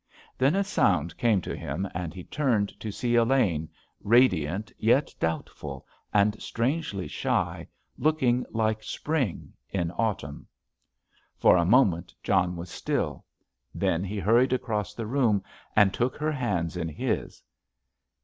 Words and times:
Then 0.35 0.55
a 0.55 0.63
sound 0.63 1.15
came 1.15 1.41
to 1.41 1.55
him, 1.55 1.87
and 1.93 2.11
he 2.11 2.23
turned 2.23 2.69
to 2.79 2.89
see 2.91 3.13
Elaine, 3.13 3.69
radiant 3.99 4.71
yet 4.79 5.13
doubtful, 5.19 5.85
and 6.11 6.41
strangely 6.41 7.07
shy—looking 7.07 8.43
like 8.49 8.81
spring 8.81 9.53
in 9.69 9.91
autumn. 9.91 10.47
For 11.37 11.55
a 11.55 11.65
moment 11.65 12.15
John 12.23 12.55
was 12.55 12.71
still; 12.71 13.25
then 13.75 14.03
he 14.03 14.17
hurried 14.17 14.53
across 14.53 14.95
the 14.95 15.05
room 15.05 15.43
and 15.75 15.93
took 15.93 16.17
her 16.17 16.31
hands 16.31 16.75
in 16.75 16.89
his. 16.89 17.43